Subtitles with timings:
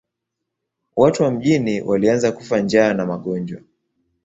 [0.95, 3.61] Watu wa mjini walianza kufa njaa na magonjwa.